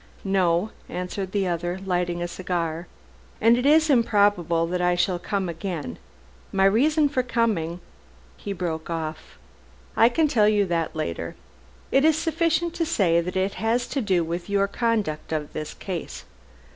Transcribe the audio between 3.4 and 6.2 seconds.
it is improbable that I shall come again.